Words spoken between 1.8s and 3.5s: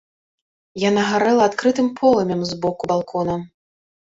полымем з боку балкона.